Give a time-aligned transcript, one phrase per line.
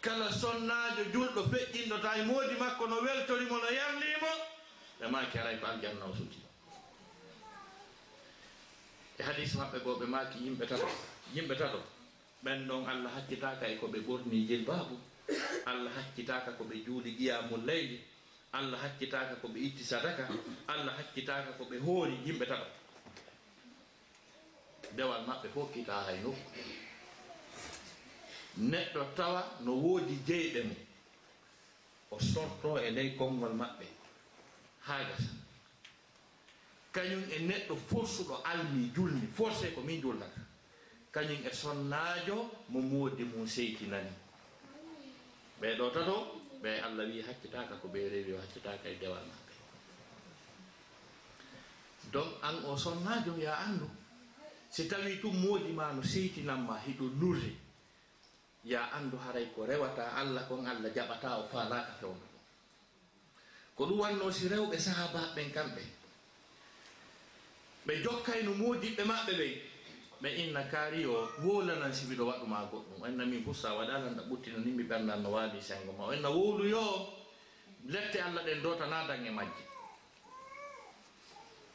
[0.00, 4.30] kala sonnaajo julɗo feƴƴinnota e moodi makko no weltorimo no yarlimo
[5.00, 6.38] ɓe maaki alay ko aljanna o suti
[9.18, 10.88] e, e hadis maɓɓe goo ɓe maaki yimɓe tato.
[11.34, 11.82] Yimɓe tato
[12.44, 14.96] ɓen ɗon allah hakkitaka e ko ɓe ɓorni jilbabu
[15.66, 18.00] allah hakkitaka ko ɓe juuli qiyamul leyli
[18.52, 20.28] allah hakkitaka ko ɓe itti sadaka.
[20.68, 22.14] Allah hakkitaka ko ɓe hoori.
[22.26, 22.66] Yimɓe tato.
[24.96, 26.50] Dewal maɓɓe fof kita hay nokku.
[28.56, 30.76] neɗɗo tawa no woodi jeyɗe mum.
[32.10, 33.86] O sorto e ley konngol maɓɓe.
[34.80, 35.30] Haa gasa.
[36.92, 40.40] Kañum e neɗɗo forsuɗo almi julni forcé ko min julnata
[41.16, 42.36] kañum e sonnaajo
[42.68, 44.12] mo moodi mum seytinani
[45.60, 46.16] ɓeeɗo tato
[46.62, 49.52] ɓe allah wi hakkitaka ko ɓe rewi o hakkitaka e dewal maɓɓe.
[52.12, 53.88] Donc an o sonnaajo yo anndu.
[54.70, 57.65] Si tawi tum moodi ma no seytinanma hiɗo lurde
[58.66, 62.26] ya anndu haray ko rewata allah kon allah jaɓata o faalaka fewna
[63.76, 65.82] ko ɗum wanno si rewɓe sahabaɓen kamɓe.
[67.86, 69.54] Ɓe jokkayno moodiɓɓe maɓɓe ɓen
[70.22, 73.02] ɓe inna kaari o wolanan si miɗo waɗuma goɗɗum.
[73.02, 76.04] O enna min bussa waɗalan ɗa ɓuttina ni mi ɓerndan no waali sengo ma.
[76.08, 76.82] O inna wowluyo
[77.86, 79.64] lette allah ɗen do tana dan e majje.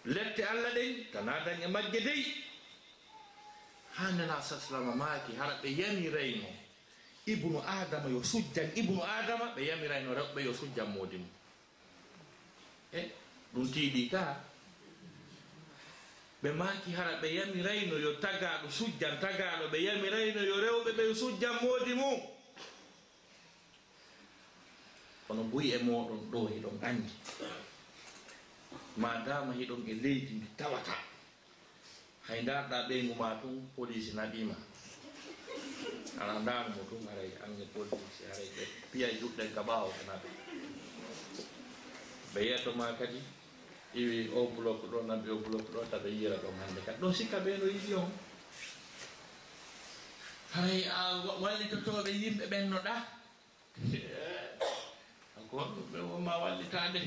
[0.06, 2.24] Lette allah ɗen tana dan e majje dey.
[3.94, 6.50] Hannena sa salama maaki hara ɓe yami reyno
[7.26, 11.30] ibnu adama yo sujjan ibnu adama ɓe yamirayno rewɓe yo sujjan modi mum.
[12.94, 13.02] E?
[13.54, 14.24] Ɗum tiiɗi ka?
[16.42, 21.14] Ɓe maki hara ɓe yamirayno yo tagaɗo sujjan tagaɗo ɓe yamirayno yo rewɓe ɓe yo
[21.14, 22.20] sujjan modi mum.
[25.28, 27.12] Kono buyi e moɗon ɗo e hiɗon andi
[28.98, 30.96] madama hiɗon e, e leydi ndi tawata
[32.28, 34.56] hay darɗa ɓeygu ma tun police naɓima
[36.22, 38.24] ana ndaani mo tun haray ange politique si
[38.56, 40.30] ɓe piya juɗɗen ka ɓaawo naɓe.
[42.34, 43.20] Ɓe yettoma kadi
[44.02, 47.38] iwi o bloc ɗo nabi o bloc ɗo taɓe yiyira ɗon hannde kadi ɗo sikka
[47.46, 48.12] ɓeɗo yiɗi on.
[50.54, 50.82] Haray
[51.42, 52.94] wallitotoɓe yimɓe ɓennoɗa
[55.52, 57.02] goɗɗo wonma wallitade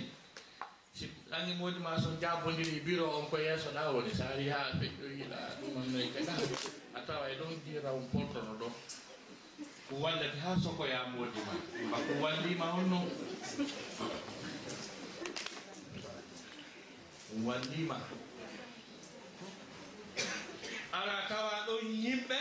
[0.94, 4.58] si ange moodi ma so jabodiri bureau on ko yeeso ɗa woni sa ari ha
[4.80, 6.30] peƴƴoyiɗa ɗumannoy kadi
[6.94, 8.72] a tawa e ɗon jiraw portono ɗon.
[10.02, 11.54] wallati ha sokoya moodima
[11.86, 13.00] mbako wallima on honno
[17.44, 18.00] wallima
[20.92, 22.38] ala tawa ɗon yimɓe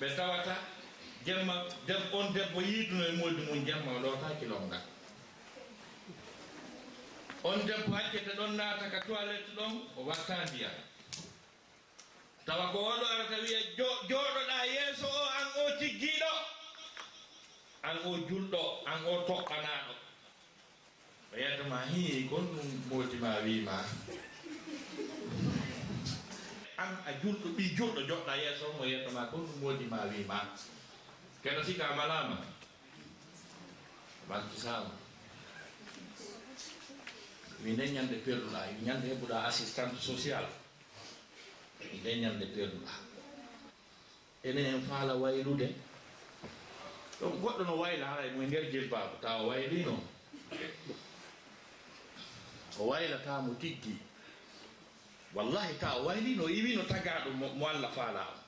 [0.00, 0.56] ɓe tawata
[1.26, 1.54] jemma
[1.86, 4.80] deb on debbo yiiduno e moodi mum jemma o lowtaki longa
[7.44, 10.72] on debbo haccete ɗon naata ka toilette ɗon o watta ndiyam.
[12.46, 13.60] Tawa ko oɗo arata wiya
[14.08, 16.32] jooɗoɗa yeeso o an o tiggiɗo
[17.84, 19.94] an o julɗo an o toɓɓanaɗo
[21.32, 23.76] o yiyatama hi gon ɗum mootima wima
[26.82, 30.38] an a julɗo ɓi julɗo joɗɗa yeeso mo yiyatama gon ɗum mootima wima
[31.42, 32.36] keno sika malama
[34.28, 34.90] bantusama
[37.62, 40.44] mi nde ñande perduɗa mi ñande heɓuɗa assistante social
[41.92, 42.92] mi nden ñande perduɗa.
[44.44, 45.68] Enen en faala waylude
[47.20, 49.54] ɗon goɗɗo no wayla haray mum e nder jilbaaba tawa
[49.84, 50.00] noon.
[52.78, 53.98] O waylatamo tiggi.
[55.34, 58.38] Wallahi ta waylino iwino tagaɗo mo allah faala o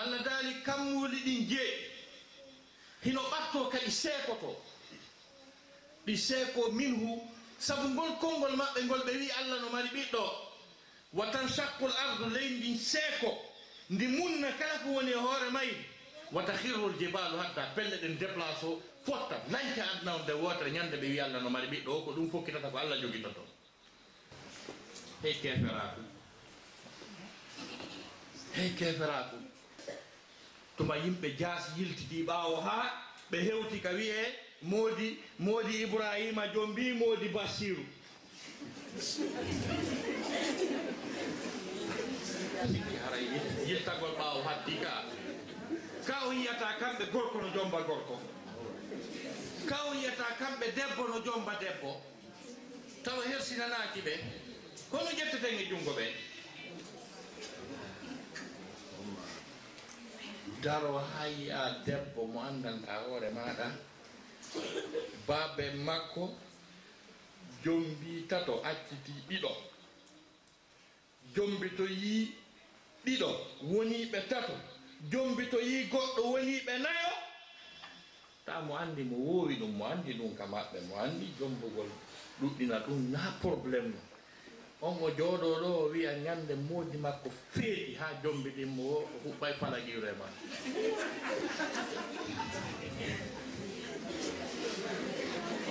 [0.00, 1.90] allah daali kammuli ɗin jee
[3.04, 4.56] hino ɓatto kadi seekoto
[6.06, 7.20] ɗi seeko minhu
[7.58, 10.24] sabu ngol konngol maɓɓe ngol ɓe wi allah no mari ɓiɗɗo
[11.12, 13.30] wa tan chaqqul ardu leydi ndin seeko
[13.90, 15.84] ndi munna kala ko woni e hoore mayri
[16.34, 19.36] wata hirrol jibalu hadda pelle ɗen déplace o fotta.
[19.50, 22.30] Nanke adna on de wotere ñande ɓe wi allah no mari ɓiɗɗo o ko ɗum
[22.30, 23.40] fokkitata ko allah joguitoto
[25.22, 26.00] hey keferaku.
[28.52, 29.36] Hey keferaku.
[30.76, 32.90] Tuma yimɓe jaas yiltidi ɓaawo haa
[33.30, 37.84] ɓe hewti ka wiye moodi moodi ibrahima jom mbi moodi basiru.
[42.66, 43.24] Sikki haray
[43.66, 45.04] yiltagol ɓaawo hatti ka.
[46.26, 48.20] o yiyata kamɓe gorko no jomba gorko.
[49.68, 52.00] Ka o yiyata kamɓe debbo no jomba debbo.
[53.04, 54.14] Tawa hersinanaki ɓe
[54.90, 56.06] kono ƴetteten e junngo ɓe?
[60.62, 63.66] Daro ha yiya debbo mo andanta hoore maɗa
[65.26, 66.22] baaɓe makko
[67.64, 69.50] jombi tato acciti ɗiɗo.
[71.34, 72.34] Jombi to yi
[73.04, 73.28] ɗiɗo
[73.62, 74.73] woni ɓe tato.
[75.10, 77.12] jombi to yi goɗɗo woni ɓe nayo.
[78.46, 81.90] Ta mo anndi mo woowi ɗum mo anndi ɗum ka maɓɓe mo anndi jombugol
[82.40, 84.00] ɗuɗɗina ɗum na probléme no
[84.86, 89.08] on o jooɗo ɗo o wiya ñannde moodi makko feeɗi haa jombi ɗin mo o
[89.24, 90.26] huɓɓay falagiwre ma.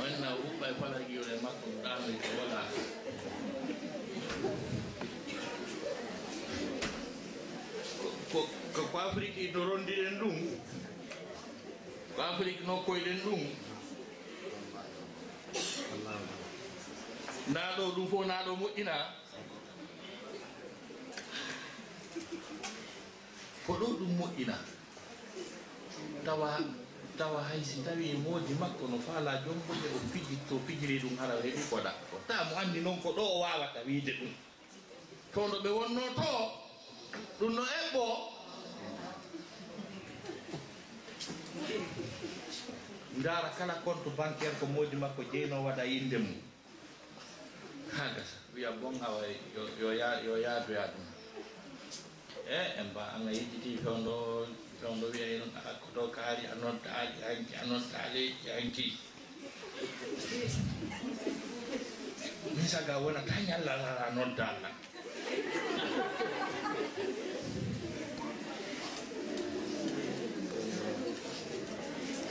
[0.03, 2.67] Onna o huɓɓay falagiwre makko no ɗaanoy ko walaa.
[8.31, 8.39] Ko
[8.73, 10.35] ko ko afrique no rondiɗen ɗum?
[12.15, 13.41] Ko afrique nokkoyɗen ɗum?
[17.49, 18.95] Nda ɗo ɗum fof na ɗo moƴƴina.
[23.67, 24.55] Ko ɗo ɗum moƴƴina?
[26.25, 26.57] Tawa
[27.17, 31.35] tawa hay si tawi moodi makko no faala jombode o fiji to fijiri ɗum hara
[31.45, 34.33] heɓi koɗa ko ta mo anndi noon ko ɗo o wawata wiide ɗum.
[35.33, 36.29] To no ɓe wonno to
[37.39, 38.32] ɗum no eɓɓo.
[43.23, 46.35] ndaara kala compte bancaire ko moodi makko jeyno waɗa yinde mum?
[47.95, 49.23] Ha gasa wiya bon awa
[49.79, 49.87] yo
[50.43, 51.05] yaadoya ɗum.
[52.43, 54.43] E en mba anga yejjiti fewndo
[54.79, 55.47] fewndo wiya en
[55.81, 57.97] koto kaari a nodda hanki a nodda
[58.59, 58.87] hanki
[62.55, 64.73] min saga wonata ñallalala nodda allah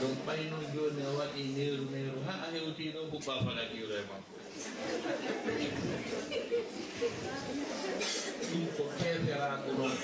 [0.03, 4.03] donc ɓay noon jooni a waɗi neeru neeru ha a hewti ɗo huɓɓa falakiro e
[4.09, 4.33] makko.
[8.51, 9.95] Ɗum ko keferaaku noon.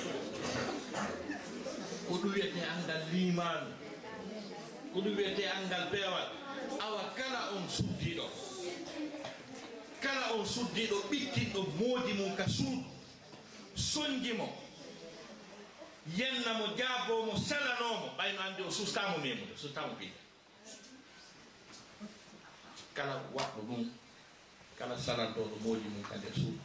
[2.07, 3.69] Ko ɗum wiyete angal limanu
[4.93, 6.27] ko ɗum wiyete angal peewal.
[6.85, 8.25] Awa kala on suddiɗo
[10.01, 12.83] kala on suddiɗo ɓittinɗo moodi mum ka suudu?
[13.75, 14.47] Soñdi mo?
[16.17, 17.69] Yenna mo jaabo mo sala
[18.69, 20.21] o sustamo memude sustamo piita.
[22.94, 23.89] Kala waɗɗo ɗum
[24.77, 26.60] kala salantoɗo moodi mum ka nder suudu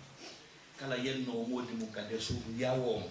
[0.78, 3.08] kala yennowo moodi mum ka nder suudu yawomo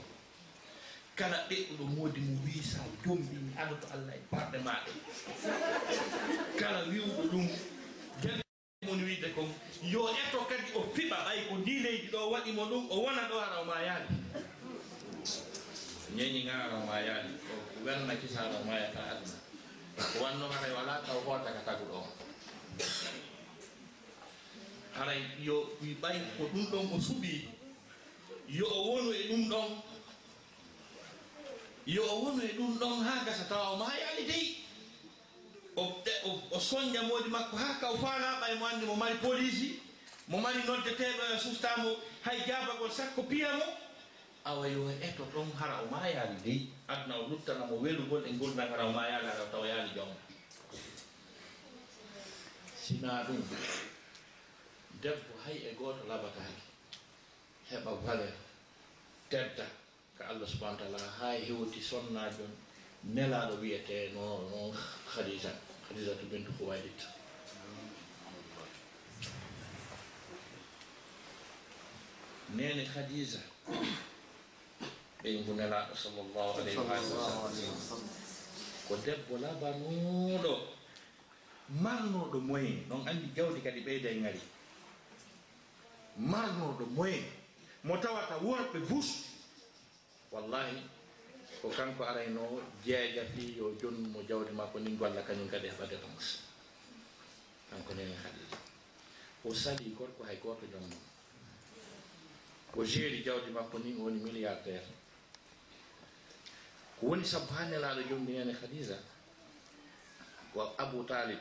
[1.16, 4.92] kala ɗeɗɗuɗo moodi mum wiisa sa jombi mi anda to allah e parɗe maɗe
[6.60, 7.48] kala wiwɗo ɗum
[8.86, 9.50] mun wiide kon
[9.92, 13.58] yo etto kadi o fiɓa ɓay ko ndineydi ɗo waɗimo ɗum o wona ɗo ara
[13.62, 14.23] o ma yaali
[16.16, 17.54] ñeñiga aran ma yaali ko
[17.86, 19.38] welna kisaɗo mayata aduna.
[19.98, 22.08] Ko wannoma kay wala taw hoota ka taguɗo o
[24.94, 27.50] haray yo ɓay ko ɗum ɗon o suɓi
[28.48, 29.70] yo o wonu e ɗum ɗon
[31.86, 34.46] yo o wonu e ɗum ɗon ha gasa tawa o ma yaali dey?
[35.76, 39.80] O e, soñja moodi makko ha ka o faala ɓay mo anndi mo mari polisi
[40.28, 43.66] mo mari noddeteɓe sustamo hay jabagol sakko piya mo
[44.46, 46.60] awa yo eto ɗon hara o ma yaali dey.
[46.88, 50.16] Aduna o luttanamo welugol e ngolnan hara o ma yaali ara tawa yaali jawma
[52.84, 53.42] sina ɗum.
[55.02, 56.64] Debbo hay e gooto laɓataake
[57.72, 58.34] heɓa valeur
[59.30, 59.66] tedda
[60.18, 62.52] ko allah subahana taala ha hewti sonnajon
[63.16, 64.60] nelaɗo wiyete no no
[65.16, 65.50] hadisa
[66.20, 67.02] to bintu ko huwaydit
[72.56, 73.40] nene hadisa
[75.24, 77.98] ɓeygu nelaɗo sallllahu alayhi wa
[78.88, 80.54] ko debbo labanuɗo
[81.84, 84.42] malnoɗo moyen ɗon andi jawdi kadi ɓeyda e ngari.
[86.20, 87.24] Malnoɗo moyen
[87.84, 89.10] mo tawata worɓe bus.
[90.32, 90.84] Wallahi
[91.62, 96.40] ko kanko arayno jeeja fi yo jonnumo jawdi makko ni golla kañum kadi heɓa dépense
[97.70, 98.58] kanko nene haɗiɗi
[99.46, 100.84] o sali gorko hay goto jom
[102.76, 105.03] o géri jawdi makko ni woni milliardaire.
[107.04, 108.98] woni sabu ha nelaɗo jomniyani e hadisa
[110.54, 111.40] ko abou talib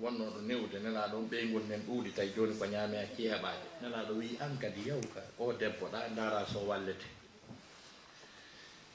[0.00, 4.36] wonnoɗo newde nelaɗo on ɓeygol nen ɗuuɗi tawi joni ko ñaame a keeɓaade nelaɗo wi
[4.40, 7.06] an kadi yawka o debbo ɗa ndaara so wallete.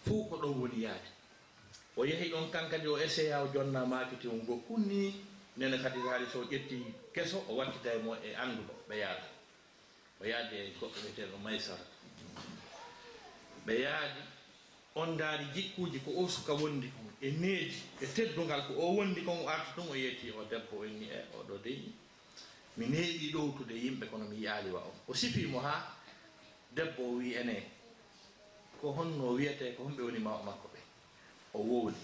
[0.06, 1.10] Fuu ko ɗon woni yaade.
[1.98, 5.26] O yehi ɗon kankadi o essaya o jonna maakiti on go kunni
[5.58, 6.80] nene kadi haali so ƴetti
[7.14, 9.28] keso o wattita e mo e annduɗo ɓe yaada.
[10.22, 11.86] O yaadi e goɗɗo wiyeteɗo maysara.
[13.66, 14.22] Ɓe yaadi
[14.96, 19.22] on daari jikkuji ko o suka wondi kon e neeji e teddungal ko o wondi
[19.22, 21.94] kon o arta ɗum o yetti o debbo inni e oɗo deyi.
[22.78, 24.96] Mi neeɓi ɗowtude yimɓe kono mi yiyaaliwa on.
[25.08, 25.96] O sifimo haa
[26.76, 27.56] debbo o wi ene
[28.82, 30.80] ko honno wiyete ko homɓe woni mawo makko ɓe
[31.54, 32.04] o wowli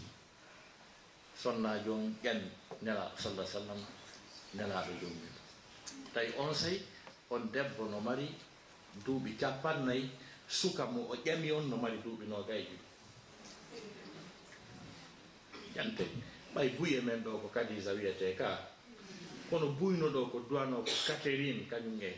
[1.42, 2.50] sonna jon ƴanni
[2.84, 3.80] nelaaɗo sallah sallam
[4.56, 5.36] nelaaɗo joomumen
[6.14, 6.78] tawi on sey
[7.30, 8.28] on debbo no mari
[9.06, 10.10] duuɓi capannayi
[10.52, 12.66] suka mo o ƴami on no mari duuɓi nooga e
[15.76, 16.04] ƴante.
[16.54, 18.68] Ɓay buye men ɗo ko kadisa wiyete ka
[19.50, 22.12] kono buyno ɗo ko duwano ko catherine kañum e.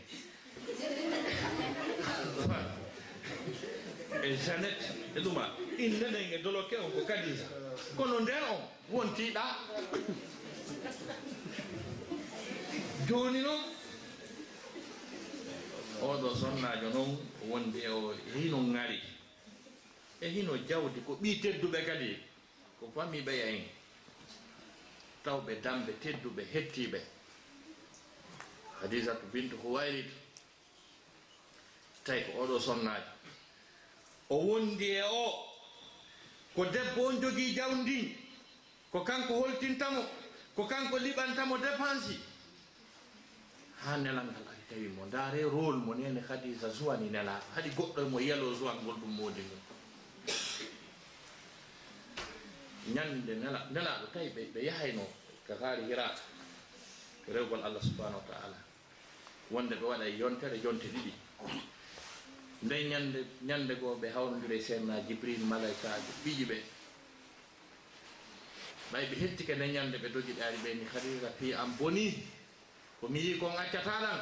[4.22, 4.80] E janet
[5.14, 7.46] e ɗuma innenen e doloke on ko kadisa
[7.96, 8.60] kono nder on
[8.90, 9.44] wontiɗa.
[13.06, 13.62] Joni noon
[16.14, 17.18] oɗo sonnajo noon
[17.50, 19.00] wonde e hino ŋari.
[20.20, 22.18] E hino jawdi ko ɓi tedduɓe kadi
[22.78, 23.64] ko fami ɓeya en
[25.24, 27.00] tawɓe damɓe tedduɓe hettiɓe.
[28.80, 30.14] Hadisatu bintu ko wayrito
[32.04, 33.10] tawi ko oɗo sonnajo.
[34.30, 35.26] O wondi e o
[36.54, 38.16] ko debbo on jogii jawndin
[38.92, 40.02] ko kanko holtintamo
[40.56, 42.33] ko kanko liɓantamo dépense.
[43.84, 47.70] ha nelal ngal ari tawi mo ndaare rôle mo nene hadisa so suwani nelaaɗo haɗi
[47.76, 49.62] goɗɗo e mo yelo suwan ngol ɗum moodi ngol
[52.94, 55.04] ñande nela nelaaɗo tawi ɓe ɓe yahayno
[55.46, 56.22] ko haari hirata
[57.28, 58.56] rewgol allah subahanahu wa taala.
[59.50, 61.12] Wonde ɓe waɗa e yontere jonte ɗiɗi.
[62.64, 66.56] Nde ñande ñande goo ɓe hawnodiri e seenna jibril malaikaji ɓiƴi ɓe.
[68.92, 72.06] Ɓay ɓe hettike nde ñande ɓe dogi ɗaari ɓe ni harira pi am boni.
[73.04, 74.20] ko mi yi kon accataɗan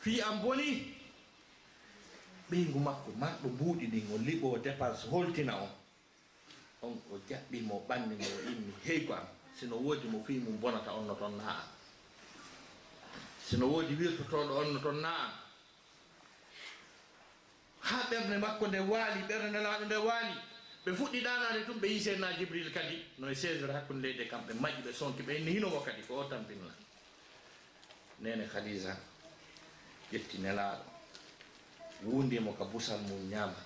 [0.00, 0.94] fi am boni
[2.50, 5.70] ɓeygu makko marɗo mbuuɗi ɗin o liɓo dépense holtina on.
[6.82, 9.26] On o jaɓɓimo ɓanndi ngo immi heyko am.
[9.58, 11.68] Sino woodi mo fi mum bonata on no toon naa am.
[13.48, 15.32] Sino woodi wirtotoɗo on no toon naa am.
[17.80, 20.34] Ha ɓernde makko nde waali ɓernde laaɗo nde waali.
[20.84, 22.96] Ɓe fuɗɗi ɗanade tum ɓe yii jibril kadi.
[23.18, 26.24] Noye e hakkude hakkunde leyɗe kamɓe maƴƴi ɓe sonki ɓe inni hinowo kadi ko o
[26.30, 26.72] tampinla.
[28.22, 28.96] nene khadija
[30.12, 30.84] ƴetti nelaɗo
[32.04, 33.58] wundimo ka busal mum ñaama.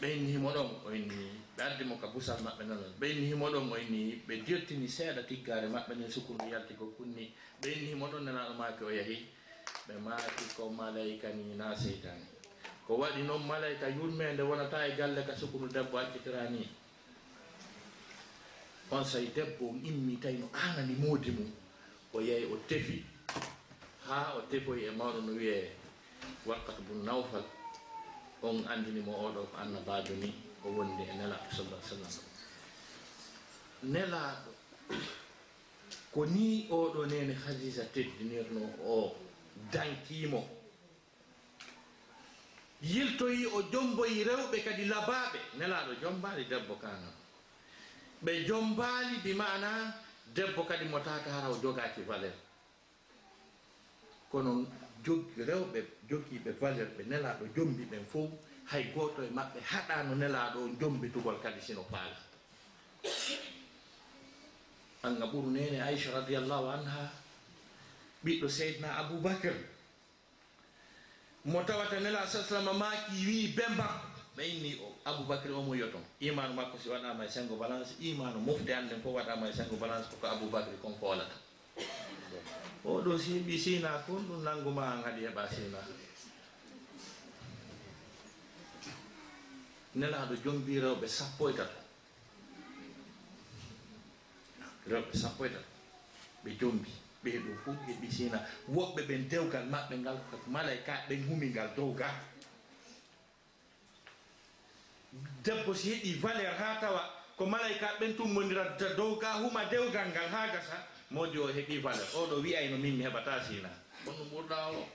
[0.00, 4.34] Ɓeynihimo ɗon o inni ɓe addimo ka busal maɓɓe nonon ɓeynihimo ɗon o inni ɓe
[4.46, 7.32] dirtini seeɗa tiggare maɓɓe nen sukundu yalti ko kunni.
[7.62, 9.16] Ɓeynihimo ɗon nelaɗo maake o yahi
[9.88, 12.26] ɓe maati ko malayika ni na seytani
[12.86, 16.68] ko waɗi noon malayika yurmede wonata e galle ka sukunu debbo accitira ni.
[18.90, 21.50] On say debbo immi tawi no anani moodi mum.
[22.14, 23.04] o yeyi o tefi.
[24.06, 25.70] Haa o tefoyi e mawɗo no wiyee
[26.46, 27.44] wakkatu bun nawfal
[28.42, 30.28] on andinimo oɗo ko annabajo ni
[30.64, 32.12] o wondi e nelaɗo sallah sallam.
[33.92, 34.50] Nelaɗo
[36.12, 39.16] ko ni oɗo nene hadisa teddinirno o
[39.72, 40.40] dankimo
[42.82, 47.08] yiltoyi o jomboyi rewɓe kadi labaɓe nelaɗo jombaali debbo kana
[48.24, 49.94] ɓe jombaali bi mana
[50.34, 52.32] debbo kadi mo taka hara o jogaki valeur.
[54.30, 54.66] Kono
[55.04, 58.30] jogi rewɓe jogiiɓe valeur ɓe nelaɗo jombi ɓen fof
[58.70, 62.16] hay goto e maɓɓe haɗano nelaɗo o jombitugol kadi sino paala.
[65.02, 67.12] Anga ɓuru nene aicha radiallahu anha
[68.24, 69.52] ɓiɗɗo seydna aboubacre
[71.44, 74.11] mo tawata nela sa sallam maki wi bemba.
[74.36, 76.00] ɓe inni o aboubacry omo yoton.
[76.20, 80.08] Imanu makko si waɗama e sengo balance imanu mofde hannden fof waɗama e sengo balance
[80.10, 81.36] koko aboubacry kon foolata.
[82.84, 85.78] Oɗo si mbi sina kon ɗum nanguma an haɗi heɓa sina.
[89.94, 91.80] Nelaɗo jombi rewɓe sappo e tato
[94.88, 95.70] rewɓe sappo e tato
[96.44, 96.90] ɓe jombi
[97.22, 98.38] ɓeeɗo fof heɓi sina.
[98.68, 102.31] Woɓɓe ɓen dewgal maɓɓe ngal malay ka ɓen humi ngal dow gal
[105.42, 110.28] debbo si heeɓi valeur ha tawa ko malayka ɓen tummodirata dow ga huma dewgal ngal
[110.30, 112.08] ha gasa modi o heɓi valeur.
[112.14, 113.68] Oɗo wiyayno min mi heɓata sina.
[114.06, 114.88] On ɓurɗa o.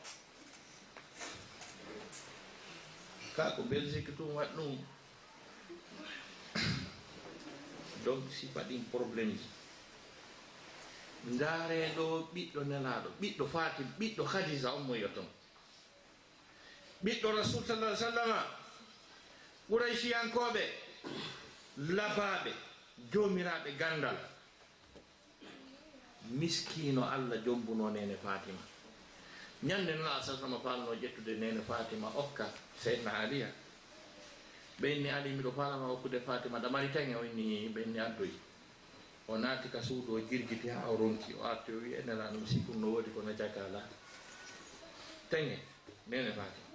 [3.35, 4.77] Ka ko belgique tum waɗ ɗum
[8.05, 9.45] donc si faɗin probléme ji.
[11.27, 15.27] Ndaareɗo ɓiɗɗo nelaɗo ɓiɗɗo fatim ɓiɗɗo hadisa on moyo ton
[17.03, 18.56] ɓiɗɗo rasul sallah sallama
[19.69, 20.63] quraysiyankoɓe
[21.97, 22.51] labaɓe
[23.11, 24.17] jomiraɓe gandal.
[26.39, 28.59] Miskino allah jombuno nene fatima
[29.63, 32.45] ñande noon a sallama falno ƴettude nene fatima okka
[32.77, 33.47] seydna aliya
[34.81, 38.33] ɓenni ali miɗo falama okkude fatima damari tange onni ɓenni addoyi.
[39.29, 42.79] O naati ka suudu o jirgiti ha o ronki o arti o wi enelanum sikum
[42.79, 43.81] no woodi kono jagala
[45.29, 45.57] tange
[46.07, 46.66] nene fatima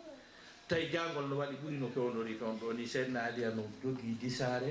[0.69, 4.71] tawi jangol no waɗi ɓuri no pewdori toon ɗo ni seedna aliya no jogii disaare.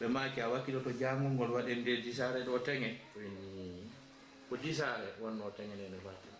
[0.00, 2.90] Ɓe maaki a wakkilo to jangol ngol waɗen nde disaare ɗo teŋe.
[4.48, 6.31] Ko disaare wonno teŋe nde ne watta